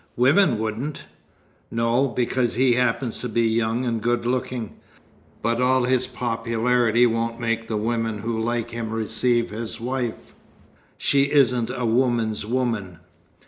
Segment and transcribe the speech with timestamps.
[0.15, 1.03] "Women wouldn't."
[1.69, 2.07] "No.
[2.07, 4.77] Because he happens to be young and good looking.
[5.43, 10.33] But all his popularity won't make the women who like him receive his wife.
[10.97, 12.97] She isn't a woman's woman."